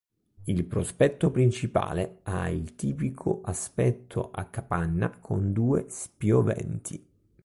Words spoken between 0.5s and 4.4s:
prospetto principale ha il tipico aspetto